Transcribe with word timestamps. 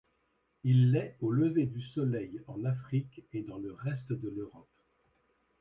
Il 0.63 0.91
l'est 0.93 1.15
au 1.21 1.29
lever 1.29 1.67
du 1.67 1.79
soleil 1.83 2.41
en 2.47 2.65
Afrique 2.65 3.23
et 3.33 3.43
dans 3.43 3.59
le 3.59 3.71
reste 3.71 4.13
de 4.13 4.29
l'Europe. 4.29 4.67